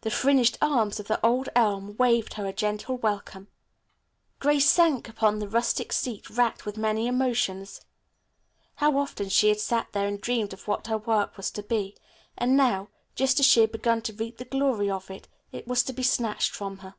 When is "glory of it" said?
14.46-15.28